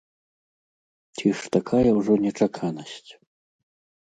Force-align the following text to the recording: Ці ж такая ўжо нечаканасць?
Ці 1.19 1.27
ж 1.41 1.51
такая 1.57 1.89
ўжо 1.99 2.13
нечаканасць? 2.25 3.11